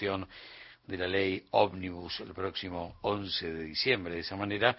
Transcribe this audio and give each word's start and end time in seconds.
de 0.00 0.98
la 0.98 1.06
ley 1.06 1.44
ómnibus 1.50 2.20
el 2.20 2.32
próximo 2.32 2.96
11 3.02 3.52
de 3.52 3.64
diciembre. 3.64 4.14
De 4.14 4.20
esa 4.20 4.36
manera, 4.36 4.76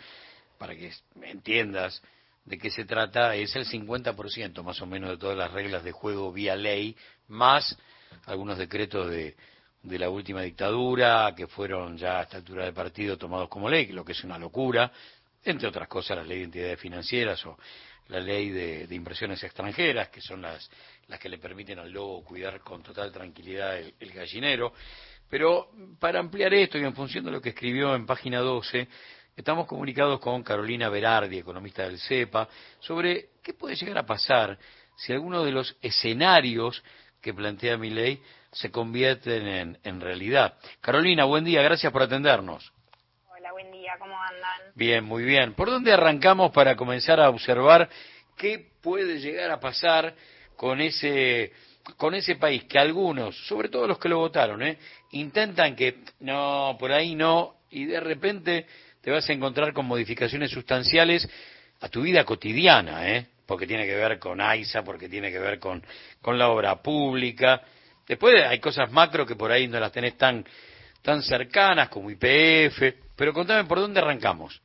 para 0.58 0.75
que 0.75 0.92
entiendas 1.21 2.01
de 2.46 2.58
qué 2.58 2.70
se 2.70 2.86
trata, 2.86 3.35
es 3.35 3.56
el 3.56 3.66
50% 3.66 4.64
más 4.64 4.82
o 4.82 4.85
menos 4.85 5.09
de 5.09 5.17
todas 5.17 5.38
las 5.38 5.51
reglas 5.51 5.83
de 5.83 5.92
juego 5.92 6.32
vía 6.32 6.56
ley, 6.56 6.95
más 7.27 7.77
algunos 8.25 8.57
decretos 8.57 9.09
de, 9.09 9.36
de 9.84 10.00
la 10.00 10.09
última 10.09 10.41
dictadura, 10.41 11.34
que 11.36 11.48
fueron 11.48 11.98
ya 11.98 12.20
a 12.20 12.24
esta 12.24 12.38
altura 12.38 12.66
de 12.66 12.74
partido 12.74 13.18
tomados 13.18 13.50
como 13.50 13.70
ley, 13.70 13.88
lo 13.88 14.06
que 14.06 14.14
es 14.14 14.24
una 14.24 14.38
locura, 14.38 14.92
entre 15.48 15.68
otras 15.68 15.88
cosas 15.88 16.18
la 16.18 16.23
ley 16.23 16.39
de 16.39 16.43
entidades 16.45 16.79
financieras 16.79 17.45
o 17.45 17.57
la 18.09 18.20
ley 18.20 18.50
de, 18.50 18.88
de 18.88 18.96
inversiones 18.96 19.43
extranjeras, 19.43 20.09
que 20.09 20.21
son 20.21 20.41
las, 20.41 20.70
las 21.07 21.20
que 21.20 21.29
le 21.29 21.38
permiten 21.38 21.79
al 21.79 21.91
lobo 21.91 22.23
cuidar 22.23 22.59
con 22.61 22.84
total 22.84 23.11
tranquilidad 23.11 23.78
el, 23.78 24.11
gallinero. 24.11 24.73
Pero 25.29 25.70
para 26.00 26.20
ampliar 26.20 26.54
esto 26.54 26.78
y 26.78 26.83
en 26.83 26.96
función 26.96 27.25
de 27.25 27.32
lo 27.32 27.41
que 27.41 27.50
escribió 27.50 27.96
en 27.96 28.05
página 28.05 28.39
12, 28.39 28.88
estamos 29.36 29.68
comunicados 29.68 30.19
con 30.19 30.43
Carolina 30.43 30.89
Berardi, 30.89 31.38
economista 31.38 31.83
del 31.83 32.00
CEPA, 32.00 32.47
sobre 32.79 33.29
qué 33.43 33.53
puede 33.53 33.75
llegar 33.75 33.97
a 33.97 34.05
pasar 34.05 34.57
si 34.95 35.13
alguno 35.13 35.43
de 35.43 35.52
los 35.52 35.75
escenarios 35.81 36.81
que 37.21 37.33
plantea 37.33 37.77
mi 37.77 37.89
ley 37.89 38.21
se 38.52 38.71
convierten 38.71 39.47
en, 39.47 39.79
en 39.83 40.02
realidad. 40.02 40.57
Carolina, 40.79 41.25
buen 41.25 41.43
día, 41.43 41.61
gracias 41.61 41.91
por 41.91 42.02
atendernos. 42.02 42.71
Buen 43.57 43.71
día, 43.71 43.93
¿cómo 43.97 44.13
andan? 44.21 44.71
Bien, 44.75 45.03
muy 45.03 45.23
bien. 45.23 45.53
¿Por 45.55 45.71
dónde 45.71 45.91
arrancamos 45.91 46.52
para 46.52 46.75
comenzar 46.75 47.20
a 47.20 47.27
observar 47.27 47.89
qué 48.38 48.67
puede 48.83 49.20
llegar 49.20 49.49
a 49.49 49.59
pasar 49.59 50.13
con 50.55 50.80
ese 50.80 51.52
con 51.97 52.13
ese 52.13 52.35
país 52.35 52.66
que 52.66 52.77
algunos, 52.77 53.35
sobre 53.47 53.70
todo 53.70 53.88
los 53.88 53.97
que 53.97 54.09
lo 54.09 54.20
votaron, 54.20 54.61
¿eh? 54.61 54.77
intentan 55.13 55.75
que 55.75 56.02
no, 56.20 56.77
por 56.80 56.91
ahí 56.91 57.16
no, 57.16 57.55
y 57.71 57.85
de 57.85 57.99
repente 57.99 58.67
te 59.02 59.09
vas 59.09 59.28
a 59.28 59.33
encontrar 59.33 59.73
con 59.73 59.88
modificaciones 59.88 60.52
sustanciales 60.52 61.28
a 61.81 61.89
tu 61.89 62.03
vida 62.03 62.23
cotidiana, 62.25 63.09
¿eh? 63.09 63.25
porque 63.47 63.66
tiene 63.66 63.88
que 63.88 63.95
ver 63.95 64.19
con 64.19 64.39
AISA, 64.39 64.83
porque 64.83 65.09
tiene 65.09 65.31
que 65.31 65.39
ver 65.39 65.58
con, 65.58 65.83
con 66.22 66.38
la 66.38 66.50
obra 66.50 66.80
pública. 66.83 67.63
Después 68.08 68.35
hay 68.39 68.59
cosas 68.59 68.91
macro 68.91 69.25
que 69.25 69.35
por 69.35 69.52
ahí 69.52 69.67
no 69.67 69.80
las 69.80 69.91
tenés 69.91 70.16
tan, 70.16 70.45
tan 71.02 71.23
cercanas 71.23 71.89
como 71.89 72.11
IPF, 72.11 73.06
pero 73.17 73.33
contame 73.33 73.65
por 73.65 73.79
dónde 73.79 73.99
arrancamos. 73.99 74.61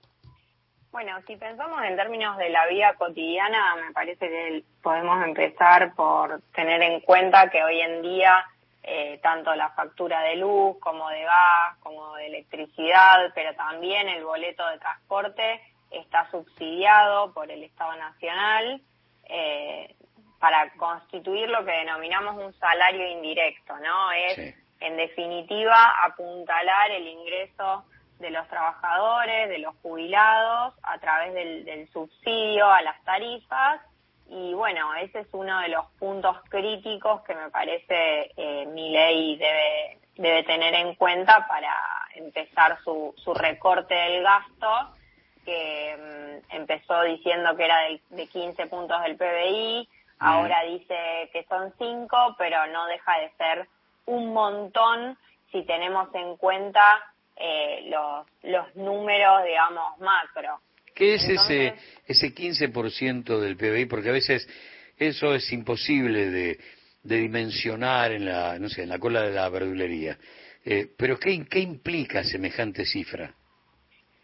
Bueno, 0.93 1.19
si 1.27 1.37
pensamos 1.37 1.83
en 1.85 1.97
términos 1.97 2.37
de 2.37 2.51
la 2.51 2.67
vida 2.67 2.95
cotidiana, 2.95 3.77
me 3.77 3.93
parece 3.93 4.29
que 4.29 4.63
podemos 4.83 5.25
empezar 5.25 5.95
por 5.95 6.43
tener 6.55 6.83
en 6.83 7.01
cuenta 7.01 7.49
que 7.49 7.65
hoy 7.65 7.81
en 7.81 8.03
día 8.03 8.45
eh, 8.83 9.19
tanto 9.23 9.55
la 9.55 9.71
factura 9.71 10.21
de 10.23 10.37
luz 10.37 10.77
como 10.81 11.09
de 11.09 11.23
gas, 11.23 11.79
como 11.81 12.15
de 12.17 12.27
electricidad, 12.27 13.33
pero 13.35 13.55
también 13.55 14.09
el 14.09 14.23
boleto 14.23 14.67
de 14.69 14.79
transporte 14.79 15.63
está 15.91 16.31
subsidiado 16.31 17.33
por 17.33 17.51
el 17.51 17.63
Estado 17.63 17.97
Nacional 17.97 18.83
eh, 19.25 19.95
para 20.39 20.71
constituir 20.73 21.49
lo 21.49 21.65
que 21.65 21.71
denominamos 21.71 22.37
un 22.37 22.53
salario 22.59 23.09
indirecto, 23.09 23.79
¿no? 23.79 24.13
Es, 24.13 24.57
en 24.81 24.97
definitiva, 24.97 26.05
apuntalar 26.05 26.91
el 26.91 27.07
ingreso 27.07 27.85
de 28.23 28.31
los 28.31 28.49
trabajadores, 28.49 29.51
de 29.51 29.59
los 29.59 29.75
jubilados, 29.83 30.73
a 30.83 30.99
través 30.99 31.35
del, 31.35 31.89
subsidio 31.93 32.71
a 32.71 32.81
las 32.81 33.03
tarifas. 33.05 33.83
Y 34.29 34.55
bueno, 34.55 34.95
ese 34.95 35.21
es 35.21 35.29
uno 35.33 35.61
de 35.61 35.69
los 35.69 35.85
puntos 35.99 36.39
críticos 36.49 37.21
que 37.23 37.35
me 37.35 37.51
parece 37.51 38.31
eh, 38.37 38.65
mi 38.67 38.91
ley 38.91 39.37
debe, 39.37 39.99
debe 40.15 40.43
tener 40.45 40.73
en 40.75 40.95
cuenta 40.95 41.47
para 41.47 41.75
empezar 42.15 42.79
su, 42.83 43.13
su 43.19 43.35
recorte 43.35 43.95
del 43.95 44.23
gasto, 44.23 44.95
que 45.45 46.41
mm, 46.49 46.55
empezó 46.55 47.03
diciendo 47.03 47.55
que 47.57 47.65
era 47.65 47.79
de, 47.81 48.01
de 48.11 48.27
15 48.29 48.67
puntos 48.69 49.03
del 49.03 49.17
PBI, 49.17 49.89
ahora 50.21 50.63
dice 50.63 51.29
que 51.33 51.45
son 51.49 51.75
5, 51.77 52.37
pero 52.39 52.67
no 52.69 52.87
deja 52.87 53.19
de 53.19 53.31
ser 53.37 53.69
un 54.07 54.33
montón 54.33 55.19
si 55.51 55.63
tenemos 55.65 56.09
en 56.15 56.37
cuenta 56.37 56.81
eh, 57.45 57.89
los, 57.89 58.27
los 58.45 58.77
números, 58.77 59.45
digamos, 59.45 59.99
macro. 59.99 60.61
¿Qué 60.95 61.15
es 61.15 61.25
ese, 61.29 61.75
ese 62.07 62.33
15% 62.33 63.41
del 63.41 63.57
PBI? 63.57 63.87
Porque 63.87 64.11
a 64.11 64.13
veces 64.13 64.49
eso 64.97 65.35
es 65.35 65.53
imposible 65.53 66.31
de, 66.31 66.59
de 67.03 67.17
dimensionar 67.17 68.13
en 68.13 68.27
la, 68.27 68.59
no 68.61 68.69
sé, 68.69 68.83
en 68.83 68.91
la 68.91 68.99
cola 68.99 69.23
de 69.23 69.33
la 69.33 69.49
verdulería. 69.49 70.17
Eh, 70.65 70.87
pero 70.97 71.19
¿qué, 71.19 71.45
¿qué 71.51 71.59
implica 71.59 72.23
semejante 72.23 72.85
cifra? 72.85 73.35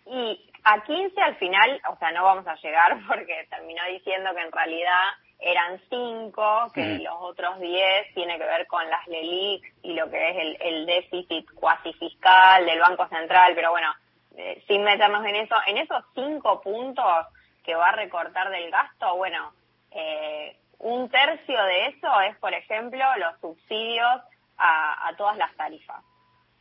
Y 0.06 0.50
a 0.62 0.84
15 0.84 1.20
al 1.20 1.36
final, 1.36 1.80
o 1.90 1.98
sea, 1.98 2.12
no 2.12 2.22
vamos 2.22 2.46
a 2.46 2.54
llegar 2.56 2.98
porque 3.08 3.46
terminó 3.50 3.82
diciendo 3.90 4.30
que 4.34 4.42
en 4.42 4.52
realidad 4.52 5.04
eran 5.38 5.80
cinco, 5.88 6.70
que 6.74 6.98
los 6.98 7.14
otros 7.20 7.60
diez 7.60 8.12
tiene 8.14 8.38
que 8.38 8.44
ver 8.44 8.66
con 8.66 8.88
las 8.90 9.06
LELIC 9.06 9.74
y 9.82 9.94
lo 9.94 10.10
que 10.10 10.30
es 10.30 10.36
el, 10.36 10.56
el 10.60 10.86
déficit 10.86 11.48
cuasi 11.54 11.92
fiscal 11.92 12.66
del 12.66 12.80
Banco 12.80 13.06
Central, 13.08 13.52
pero 13.54 13.70
bueno, 13.70 13.94
eh, 14.36 14.62
sin 14.66 14.82
meternos 14.82 15.24
en 15.24 15.36
eso, 15.36 15.54
en 15.66 15.78
esos 15.78 16.04
cinco 16.14 16.60
puntos 16.60 17.26
que 17.64 17.74
va 17.74 17.88
a 17.88 17.92
recortar 17.92 18.50
del 18.50 18.70
gasto, 18.70 19.16
bueno, 19.16 19.52
eh, 19.92 20.56
un 20.80 21.08
tercio 21.08 21.62
de 21.64 21.86
eso 21.86 22.20
es, 22.22 22.36
por 22.38 22.52
ejemplo, 22.54 23.04
los 23.16 23.40
subsidios 23.40 24.22
a, 24.56 25.08
a 25.08 25.16
todas 25.16 25.36
las 25.36 25.54
tarifas. 25.56 26.02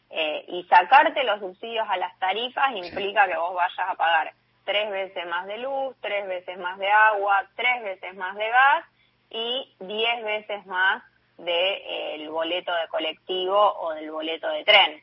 Eh, 0.10 0.46
y 0.48 0.64
sacarte 0.64 1.24
los 1.24 1.40
subsidios 1.40 1.86
a 1.90 1.98
las 1.98 2.18
tarifas 2.18 2.72
implica 2.76 3.28
que 3.28 3.38
vos 3.38 3.54
vayas 3.54 3.90
a 3.90 3.96
pagar 3.96 4.34
tres 4.68 4.92
veces 4.92 5.26
más 5.28 5.48
de 5.48 5.58
luz, 5.60 5.96
tres 6.02 6.28
veces 6.28 6.60
más 6.60 6.78
de 6.78 6.92
agua, 6.92 7.48
tres 7.56 7.84
veces 7.84 8.16
más 8.18 8.36
de 8.36 8.50
gas 8.50 8.86
y 9.30 9.74
diez 9.80 10.24
veces 10.24 10.66
más 10.66 11.02
del 11.38 11.46
de, 11.46 12.16
eh, 12.26 12.30
boleto 12.30 12.74
de 12.74 12.88
colectivo 12.90 13.58
o 13.80 13.94
del 13.94 14.12
boleto 14.12 14.50
de 14.50 14.66
tren. 14.66 15.02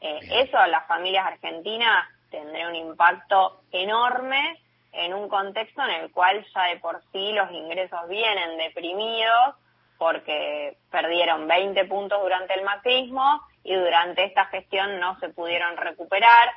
Eh, 0.00 0.18
eso 0.30 0.56
a 0.56 0.66
las 0.66 0.86
familias 0.86 1.26
argentinas 1.26 2.08
tendría 2.30 2.68
un 2.68 2.74
impacto 2.74 3.60
enorme 3.70 4.58
en 4.92 5.12
un 5.12 5.28
contexto 5.28 5.82
en 5.82 5.90
el 5.90 6.10
cual 6.10 6.44
ya 6.54 6.64
de 6.64 6.78
por 6.78 7.02
sí 7.12 7.32
los 7.32 7.50
ingresos 7.50 8.08
vienen 8.08 8.56
deprimidos 8.56 9.56
porque 9.98 10.78
perdieron 10.90 11.46
20 11.46 11.84
puntos 11.84 12.20
durante 12.22 12.54
el 12.54 12.64
macrismo 12.64 13.42
y 13.62 13.74
durante 13.74 14.24
esta 14.24 14.46
gestión 14.46 14.98
no 15.00 15.18
se 15.20 15.28
pudieron 15.28 15.76
recuperar, 15.76 16.50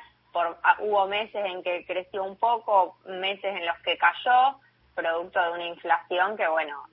Ah, 0.62 0.76
hubo 0.80 1.06
meses 1.06 1.44
en 1.44 1.62
que 1.62 1.84
creció 1.86 2.24
un 2.24 2.36
poco, 2.36 2.98
meses 3.06 3.56
en 3.56 3.66
los 3.66 3.78
que 3.78 3.96
cayó, 3.96 4.58
producto 4.94 5.40
de 5.42 5.50
una 5.50 5.66
inflación 5.66 6.36
que, 6.36 6.48
bueno, 6.48 6.84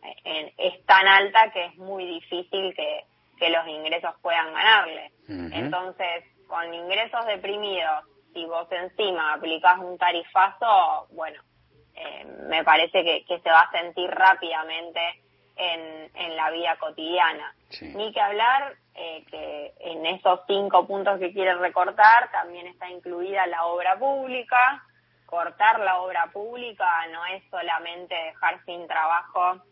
es 0.58 0.86
tan 0.86 1.08
alta 1.08 1.52
que 1.52 1.66
es 1.66 1.78
muy 1.78 2.06
difícil 2.06 2.76
que, 2.76 3.06
los 3.50 3.68
ingresos 3.68 4.16
puedan 4.22 4.53
ganarle. 4.53 5.12
Entonces, 5.28 6.24
con 6.48 6.74
ingresos 6.74 7.26
deprimidos, 7.26 8.06
si 8.34 8.46
vos 8.46 8.72
encima 8.72 9.34
aplicás 9.34 9.80
un 9.80 9.98
tarifazo, 9.98 11.08
bueno, 11.12 11.42
eh, 11.96 12.26
me 12.48 12.64
parece 12.64 13.03
que, 13.03 13.40
se 13.40 13.50
va 13.50 13.62
a 13.62 13.72
sentir 13.72 14.09
rápidamente 14.09 15.22
en, 15.56 16.12
en 16.16 16.36
la 16.36 16.52
vida 16.52 16.75
cotidiana. 16.78 17.53
Ni 17.81 18.14
que 18.14 18.22
hablar 18.22 18.75
eh, 18.96 19.25
que 19.30 19.74
en 19.80 20.06
esos 20.06 20.41
cinco 20.47 20.86
puntos 20.86 21.19
que 21.19 21.34
quiere 21.34 21.56
recortar 21.56 22.31
también 22.31 22.68
está 22.68 22.90
incluida 22.90 23.47
la 23.47 23.66
obra 23.66 23.97
pública. 23.97 24.84
Cortar 25.25 25.80
la 25.80 26.00
obra 26.02 26.28
pública 26.31 27.08
no 27.12 27.25
es 27.25 27.44
solamente 27.50 28.14
dejar 28.14 28.64
sin 28.66 28.88
trabajo 28.88 29.64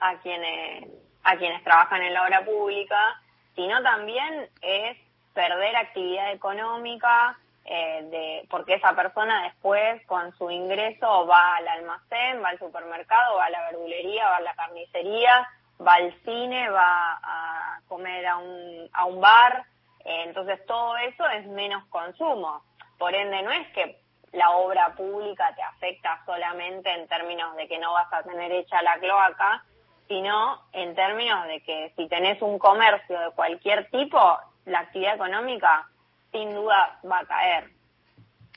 a 0.00 0.18
quienes, 0.18 0.90
a 1.22 1.36
quienes 1.36 1.64
trabajan 1.64 2.02
en 2.02 2.12
la 2.12 2.24
obra 2.24 2.44
pública, 2.44 3.18
sino 3.54 3.82
también 3.82 4.50
es 4.60 4.98
perder 5.32 5.76
actividad 5.76 6.32
económica, 6.32 7.38
eh, 7.66 8.02
de, 8.10 8.46
porque 8.50 8.74
esa 8.74 8.94
persona 8.94 9.44
después 9.44 10.04
con 10.06 10.36
su 10.36 10.50
ingreso 10.50 11.26
va 11.26 11.56
al 11.56 11.68
almacén, 11.68 12.42
va 12.42 12.50
al 12.50 12.58
supermercado, 12.58 13.36
va 13.36 13.46
a 13.46 13.50
la 13.50 13.62
verdulería, 13.70 14.28
va 14.28 14.36
a 14.36 14.42
la 14.42 14.54
carnicería, 14.54 15.48
va 15.84 15.94
al 15.94 16.12
cine, 16.24 16.68
va 16.68 17.18
a 17.22 17.80
comer 17.88 18.26
a 18.26 18.36
un, 18.36 18.90
a 18.92 19.06
un 19.06 19.20
bar, 19.20 19.64
eh, 20.04 20.24
entonces 20.26 20.64
todo 20.66 20.96
eso 20.98 21.26
es 21.28 21.46
menos 21.46 21.84
consumo. 21.86 22.62
Por 22.98 23.14
ende, 23.14 23.42
no 23.42 23.50
es 23.50 23.66
que 23.68 23.98
la 24.32 24.50
obra 24.50 24.94
pública 24.94 25.54
te 25.54 25.62
afecta 25.62 26.22
solamente 26.26 26.92
en 26.92 27.08
términos 27.08 27.56
de 27.56 27.66
que 27.66 27.78
no 27.78 27.92
vas 27.92 28.12
a 28.12 28.22
tener 28.22 28.52
hecha 28.52 28.82
la 28.82 28.98
cloaca, 28.98 29.64
sino 30.06 30.60
en 30.72 30.94
términos 30.94 31.46
de 31.46 31.62
que 31.62 31.92
si 31.96 32.08
tenés 32.08 32.42
un 32.42 32.58
comercio 32.58 33.18
de 33.18 33.30
cualquier 33.30 33.88
tipo, 33.90 34.38
la 34.66 34.80
actividad 34.80 35.14
económica 35.14 35.88
sin 36.34 36.52
duda 36.52 36.98
va 37.08 37.20
a 37.20 37.26
caer. 37.26 37.70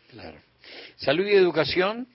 Claro. 0.10 0.38
Salud 0.96 1.26
y 1.26 1.36
educación. 1.36 2.08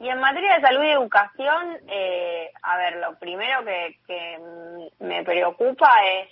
Y 0.00 0.08
en 0.08 0.18
materia 0.18 0.56
de 0.56 0.62
salud 0.62 0.82
y 0.82 0.90
educación, 0.90 1.78
eh, 1.88 2.50
a 2.62 2.76
ver, 2.76 2.96
lo 2.96 3.18
primero 3.18 3.64
que, 3.64 4.38
me 4.98 5.22
preocupa 5.22 5.92
es 6.04 6.28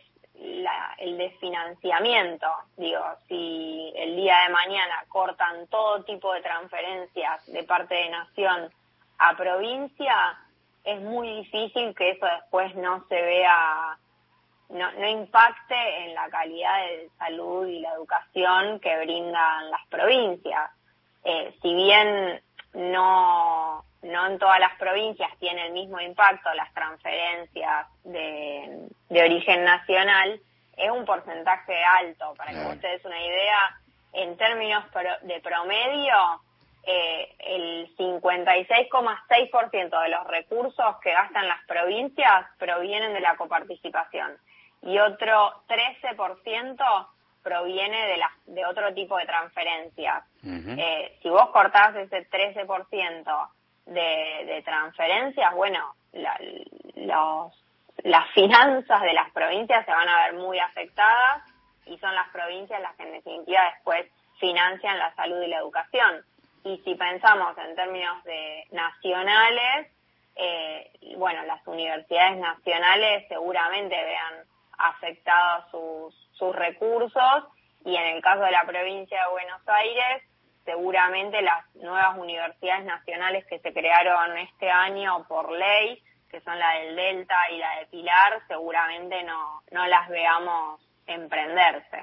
el 0.99 1.19
desfinanciamiento. 1.19 2.47
Digo, 2.77 3.05
si 3.29 3.93
el 3.97 4.17
día 4.17 4.43
de 4.45 4.53
mañana 4.53 5.05
cortan 5.09 5.67
todo 5.69 6.03
tipo 6.05 6.33
de 6.33 6.41
transferencias 6.41 7.47
de 7.47 7.63
parte 7.65 7.95
de 7.95 8.11
nación 8.11 8.71
a 9.19 9.37
provincia, 9.37 10.39
es 10.85 11.01
muy 11.03 11.29
difícil 11.43 11.95
que 11.95 12.11
eso 12.13 12.27
después 12.27 12.75
no 12.77 13.05
se 13.09 13.21
vea, 13.21 13.99
no, 14.71 14.93
no 14.93 15.09
impacte 15.09 16.05
en 16.05 16.15
la 16.15 16.29
calidad 16.29 16.79
de 16.87 17.11
salud 17.19 17.67
y 17.67 17.81
la 17.81 17.93
educación 17.93 18.81
que 18.81 18.99
brindan 18.99 19.71
las 19.71 19.87
provincias. 19.89 20.71
Eh, 21.25 21.55
si 21.63 21.75
bien 21.75 22.41
no, 22.75 23.83
no 24.03 24.27
en 24.27 24.39
todas 24.39 24.61
las 24.61 24.77
provincias 24.79 25.31
tiene 25.39 25.67
el 25.67 25.73
mismo 25.73 26.01
impacto 26.01 26.53
las 26.55 26.73
transferencias 26.75 27.87
de, 28.05 28.89
de 29.09 29.23
origen 29.23 29.65
nacional, 29.65 30.41
es 30.77 30.91
un 30.91 31.05
porcentaje 31.05 31.83
alto. 31.85 32.35
Para 32.37 32.53
que 32.53 32.67
ustedes 32.67 33.05
una 33.05 33.21
idea, 33.21 33.81
en 34.13 34.37
términos 34.37 34.85
de 35.23 35.41
promedio, 35.41 36.15
eh, 36.85 37.35
el 37.41 37.97
56,6% 37.97 40.03
de 40.03 40.09
los 40.09 40.27
recursos 40.27 40.97
que 41.03 41.13
gastan 41.13 41.49
las 41.49 41.65
provincias 41.67 42.47
provienen 42.59 43.15
de 43.15 43.21
la 43.21 43.37
coparticipación 43.37 44.39
y 44.83 44.99
otro 44.99 45.63
13% 45.69 47.09
proviene 47.43 48.07
de, 48.07 48.17
la, 48.17 48.31
de 48.47 48.67
otro 48.67 48.93
tipo 48.95 49.17
de 49.17 49.27
transferencias. 49.27 50.25
eh, 50.79 51.19
si 51.23 51.29
vos 51.29 51.51
cortás 51.51 51.95
ese 51.97 52.29
13% 52.29 53.49
de, 53.87 54.45
de 54.47 54.63
transferencias, 54.63 55.55
bueno, 55.55 55.95
la, 56.13 56.39
los, 56.97 57.53
las 58.05 58.31
finanzas 58.33 59.01
de 59.03 59.13
las 59.13 59.31
provincias 59.33 59.85
se 59.85 59.93
van 59.93 60.09
a 60.09 60.25
ver 60.25 60.35
muy 60.35 60.59
afectadas 60.59 61.43
y 61.87 61.97
son 61.99 62.15
las 62.15 62.29
provincias 62.31 62.81
las 62.81 62.95
que 62.97 63.05
en 63.05 63.13
definitiva 63.13 63.61
después 63.75 64.07
financian 64.39 64.99
la 64.99 65.15
salud 65.15 65.41
y 65.43 65.49
la 65.49 65.59
educación. 65.59 66.23
Y 66.65 66.79
si 66.85 66.95
pensamos 66.95 67.57
en 67.59 67.75
términos 67.75 68.23
de 68.25 68.67
nacionales, 68.73 69.89
eh, 70.37 70.91
bueno, 71.17 71.43
las 71.45 71.67
universidades 71.67 72.37
nacionales 72.39 73.27
seguramente 73.29 73.97
vean 73.97 74.45
afectados 74.79 75.65
sus, 75.71 76.31
sus 76.33 76.55
recursos 76.55 77.45
y 77.85 77.95
en 77.95 78.17
el 78.17 78.23
caso 78.23 78.43
de 78.43 78.51
la 78.51 78.65
provincia 78.65 79.19
de 79.23 79.31
Buenos 79.31 79.61
Aires, 79.67 80.23
seguramente 80.65 81.41
las 81.43 81.75
nuevas 81.77 82.19
universidades 82.19 82.85
nacionales 82.85 83.47
que 83.47 83.59
se 83.61 83.73
crearon 83.73 84.37
este 84.39 84.71
año 84.71 85.27
por 85.29 85.53
ley, 85.53 86.03
que 86.31 86.41
son 86.41 86.59
la 86.59 86.79
del 86.79 86.95
Delta 86.95 87.37
y 87.53 87.59
la 87.59 87.79
de 87.79 87.87
Pilar, 87.87 88.43
seguramente 88.49 89.23
no, 89.23 89.63
no 89.73 89.87
las 89.87 90.09
veamos 90.09 90.81
emprenderse. 91.07 92.03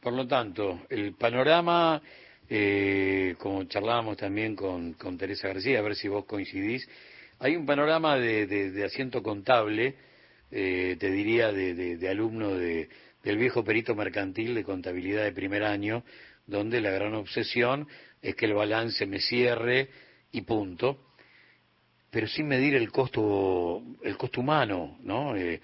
Por 0.00 0.12
lo 0.12 0.26
tanto, 0.26 0.80
el 0.90 1.14
panorama, 1.14 2.00
eh, 2.48 3.36
como 3.38 3.64
charlábamos 3.64 4.16
también 4.16 4.56
con, 4.56 4.94
con 4.94 5.16
Teresa 5.16 5.48
García, 5.48 5.78
a 5.78 5.82
ver 5.82 5.94
si 5.94 6.08
vos 6.08 6.24
coincidís, 6.24 6.88
hay 7.38 7.56
un 7.56 7.64
panorama 7.64 8.16
de, 8.16 8.46
de, 8.46 8.70
de 8.70 8.84
asiento 8.84 9.22
contable 9.22 9.94
eh, 10.56 10.96
te 11.00 11.10
diría, 11.10 11.50
de, 11.50 11.74
de, 11.96 12.08
alumno 12.08 12.50
de, 12.54 12.88
del 13.24 13.38
viejo 13.38 13.64
perito 13.64 13.96
mercantil 13.96 14.54
de 14.54 14.62
contabilidad 14.62 15.24
de 15.24 15.32
primer 15.32 15.64
año, 15.64 16.04
donde 16.46 16.80
la 16.80 16.90
gran 16.90 17.14
obsesión 17.14 17.88
es 18.22 18.36
que 18.36 18.46
el 18.46 18.54
balance 18.54 19.04
me 19.04 19.18
cierre 19.18 19.88
y 20.30 20.42
punto, 20.42 21.08
pero 22.08 22.28
sin 22.28 22.46
medir 22.46 22.76
el 22.76 22.92
costo, 22.92 23.82
el 24.04 24.16
costo 24.16 24.42
humano, 24.42 24.96
¿no? 25.02 25.34
Eh, 25.34 25.60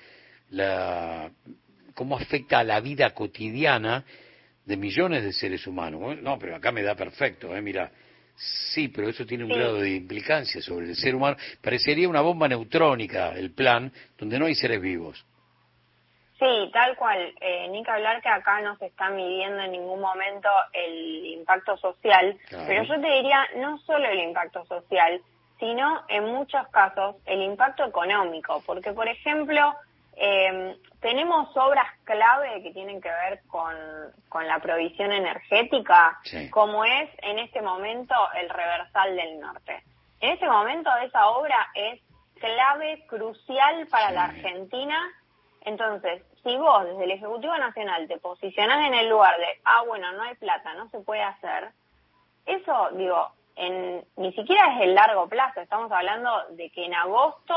la, 0.50 1.30
cómo 1.94 2.16
afecta 2.16 2.58
a 2.58 2.64
la 2.64 2.80
vida 2.80 3.14
cotidiana 3.14 4.04
de 4.64 4.76
millones 4.76 5.22
de 5.22 5.32
seres 5.32 5.64
humanos. 5.68 6.20
No, 6.20 6.36
pero 6.36 6.56
acá 6.56 6.72
me 6.72 6.82
da 6.82 6.96
perfecto, 6.96 7.54
¿eh? 7.54 7.62
Mira, 7.62 7.92
Sí, 8.40 8.88
pero 8.88 9.10
eso 9.10 9.26
tiene 9.26 9.44
un 9.44 9.50
grado 9.50 9.80
de 9.80 9.90
implicancia 9.90 10.62
sobre 10.62 10.86
el 10.86 10.96
ser 10.96 11.14
humano. 11.14 11.36
Parecería 11.62 12.08
una 12.08 12.22
bomba 12.22 12.48
neutrónica 12.48 13.32
el 13.36 13.52
plan, 13.52 13.92
donde 14.16 14.38
no 14.38 14.46
hay 14.46 14.54
seres 14.54 14.80
vivos. 14.80 15.26
Sí, 16.38 16.70
tal 16.72 16.96
cual. 16.96 17.34
Eh, 17.38 17.68
ni 17.68 17.84
que 17.84 17.90
hablar 17.90 18.22
que 18.22 18.30
acá 18.30 18.62
no 18.62 18.76
se 18.78 18.86
está 18.86 19.10
midiendo 19.10 19.60
en 19.60 19.72
ningún 19.72 20.00
momento 20.00 20.48
el 20.72 21.26
impacto 21.26 21.76
social, 21.76 22.34
pero 22.66 22.82
yo 22.84 22.98
te 22.98 23.08
diría 23.08 23.46
no 23.56 23.76
solo 23.80 24.08
el 24.08 24.20
impacto 24.20 24.64
social, 24.64 25.20
sino 25.58 26.02
en 26.08 26.24
muchos 26.24 26.66
casos 26.68 27.16
el 27.26 27.42
impacto 27.42 27.84
económico, 27.84 28.62
porque 28.64 28.94
por 28.94 29.06
ejemplo, 29.06 29.74
eh, 30.22 30.76
tenemos 31.00 31.56
obras 31.56 31.86
clave 32.04 32.62
que 32.62 32.72
tienen 32.72 33.00
que 33.00 33.08
ver 33.08 33.40
con, 33.48 33.74
con 34.28 34.46
la 34.46 34.58
provisión 34.58 35.12
energética, 35.12 36.20
como 36.50 36.84
es 36.84 37.08
en 37.22 37.38
este 37.38 37.62
momento 37.62 38.14
el 38.34 38.50
reversal 38.50 39.16
del 39.16 39.40
norte. 39.40 39.82
En 40.20 40.32
este 40.32 40.46
momento 40.46 40.90
esa 41.02 41.26
obra 41.28 41.70
es 41.74 42.02
clave, 42.38 43.06
crucial 43.06 43.86
para 43.86 44.10
la 44.10 44.24
Argentina. 44.24 45.10
Entonces, 45.62 46.22
si 46.42 46.54
vos 46.58 46.84
desde 46.84 47.04
el 47.04 47.12
Ejecutivo 47.12 47.56
Nacional 47.56 48.06
te 48.06 48.18
posicionás 48.18 48.86
en 48.88 48.92
el 48.92 49.08
lugar 49.08 49.38
de, 49.38 49.46
ah, 49.64 49.84
bueno, 49.86 50.12
no 50.12 50.22
hay 50.24 50.34
plata, 50.34 50.74
no 50.74 50.90
se 50.90 51.00
puede 51.00 51.22
hacer, 51.22 51.70
eso, 52.44 52.90
digo, 52.92 53.30
en, 53.56 54.04
ni 54.16 54.34
siquiera 54.34 54.74
es 54.74 54.82
el 54.82 54.94
largo 54.94 55.28
plazo. 55.28 55.62
Estamos 55.62 55.90
hablando 55.90 56.30
de 56.50 56.68
que 56.68 56.84
en 56.84 56.94
agosto 56.94 57.54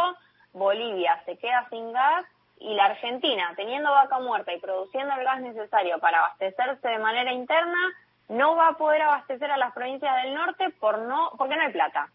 Bolivia 0.54 1.22
se 1.26 1.38
queda 1.38 1.68
sin 1.70 1.92
gas 1.92 2.26
y 2.64 2.74
la 2.76 2.86
Argentina, 2.86 3.54
teniendo 3.56 3.92
vaca 3.92 4.20
muerta 4.20 4.54
y 4.54 4.60
produciendo 4.60 5.14
el 5.16 5.24
gas 5.24 5.42
necesario 5.42 6.00
para 6.00 6.20
abastecerse 6.20 6.88
de 6.88 6.98
manera 6.98 7.32
interna, 7.32 7.94
no 8.30 8.56
va 8.56 8.70
a 8.70 8.78
poder 8.78 9.02
abastecer 9.02 9.52
a 9.52 9.58
las 9.58 9.74
provincias 9.74 10.24
del 10.24 10.34
norte 10.34 10.70
por 10.80 11.00
no, 11.00 11.32
porque 11.38 11.56
no 11.56 11.64
hay 11.64 11.72
plata. 11.72 12.10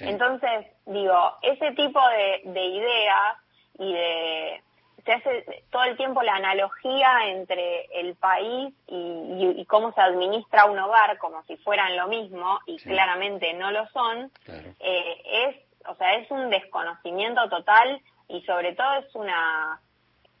Entonces, 0.00 0.66
digo, 0.86 1.36
ese 1.42 1.72
tipo 1.72 2.00
de, 2.08 2.50
de 2.50 2.64
ideas 2.64 3.36
y 3.78 3.92
de 3.92 4.62
se 5.04 5.12
hace 5.12 5.64
todo 5.70 5.82
el 5.84 5.96
tiempo 5.96 6.22
la 6.22 6.36
analogía 6.36 7.26
entre 7.26 7.86
el 8.00 8.14
país 8.14 8.72
y, 8.86 9.54
y, 9.56 9.64
cómo 9.66 9.92
se 9.92 10.00
administra 10.00 10.66
un 10.66 10.78
hogar 10.78 11.18
como 11.18 11.42
si 11.44 11.56
fueran 11.56 11.96
lo 11.96 12.06
mismo 12.06 12.60
y 12.66 12.76
claramente 12.78 13.52
no 13.54 13.72
lo 13.72 13.88
son 13.88 14.30
eh, 14.78 15.22
es 15.24 15.56
o 15.88 15.96
sea 15.96 16.14
es 16.14 16.30
un 16.30 16.50
desconocimiento 16.50 17.48
total 17.48 18.00
y 18.32 18.42
sobre 18.42 18.74
todo 18.74 18.94
es 18.94 19.14
una 19.14 19.80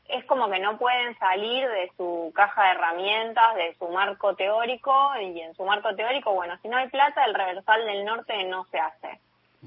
es 0.08 0.24
como 0.26 0.50
que 0.50 0.58
no 0.58 0.78
pueden 0.78 1.18
salir 1.18 1.66
de 1.68 1.90
su 1.96 2.32
caja 2.34 2.64
de 2.64 2.70
herramientas, 2.72 3.54
de 3.54 3.74
su 3.78 3.88
marco 3.88 4.34
teórico, 4.34 5.10
y 5.20 5.40
en 5.40 5.54
su 5.54 5.64
marco 5.64 5.94
teórico, 5.94 6.32
bueno, 6.32 6.58
si 6.60 6.68
no 6.68 6.76
hay 6.76 6.88
plata, 6.88 7.24
el 7.24 7.34
reversal 7.34 7.86
del 7.86 8.04
norte 8.04 8.44
no 8.44 8.66
se 8.70 8.78
hace. 8.78 9.20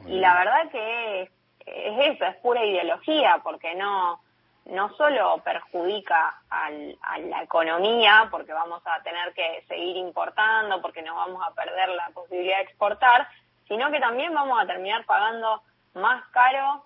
y 0.08 0.20
la 0.20 0.36
verdad 0.36 0.70
que 0.72 1.22
es, 1.24 1.30
eso, 1.66 2.26
es 2.26 2.36
pura 2.38 2.64
ideología, 2.64 3.40
porque 3.44 3.74
no, 3.76 4.20
no 4.66 4.94
solo 4.96 5.42
perjudica 5.44 6.42
al, 6.50 6.98
a 7.02 7.18
la 7.18 7.42
economía, 7.42 8.28
porque 8.30 8.54
vamos 8.54 8.82
a 8.86 9.02
tener 9.02 9.34
que 9.34 9.64
seguir 9.68 9.96
importando, 9.98 10.82
porque 10.82 11.02
no 11.02 11.16
vamos 11.16 11.42
a 11.48 11.56
perder 11.56 11.90
la 11.90 12.10
posibilidad 12.14 12.58
de 12.58 12.64
exportar, 12.64 13.28
sino 13.68 13.90
que 13.90 14.00
también 14.00 14.34
vamos 14.34 14.62
a 14.62 14.68
terminar 14.68 15.06
pagando 15.06 15.64
más 15.96 16.24
caro 16.28 16.84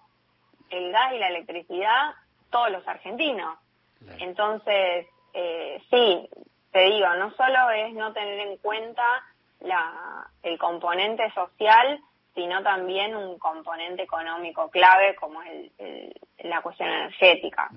el 0.69 0.91
gas 0.91 1.13
y 1.13 1.19
la 1.19 1.27
electricidad 1.29 2.13
todos 2.49 2.71
los 2.71 2.87
argentinos. 2.87 3.57
Entonces, 4.19 5.07
eh, 5.33 5.81
sí, 5.89 6.29
te 6.71 6.79
digo, 6.81 7.13
no 7.15 7.31
solo 7.31 7.69
es 7.71 7.93
no 7.93 8.13
tener 8.13 8.39
en 8.39 8.57
cuenta 8.57 9.03
la, 9.61 10.27
el 10.43 10.57
componente 10.57 11.29
social, 11.31 11.99
sino 12.33 12.63
también 12.63 13.15
un 13.15 13.37
componente 13.37 14.03
económico 14.03 14.69
clave 14.69 15.15
como 15.15 15.41
es 15.41 15.71
el, 15.77 16.13
la 16.43 16.61
cuestión 16.61 16.89
energética. 16.89 17.69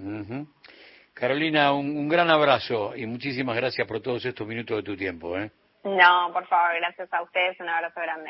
Carolina, 1.14 1.72
un, 1.72 1.96
un, 1.96 2.08
gran 2.08 2.30
abrazo 2.30 2.96
y 2.96 3.06
muchísimas 3.06 3.56
gracias 3.56 3.86
por 3.86 4.00
todos 4.00 4.24
estos 4.24 4.46
minutos 4.46 4.76
de 4.76 4.82
tu 4.82 4.96
tiempo. 4.96 5.36
¿eh? 5.36 5.50
No, 5.84 6.30
por 6.32 6.46
favor, 6.46 6.76
gracias 6.76 7.12
a 7.12 7.22
ustedes, 7.22 7.58
un 7.58 7.68
abrazo 7.68 8.00
grande. 8.00 8.20